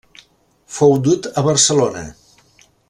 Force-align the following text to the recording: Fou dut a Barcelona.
Fou 0.77 0.95
dut 1.09 1.29
a 1.43 1.47
Barcelona. 1.51 2.05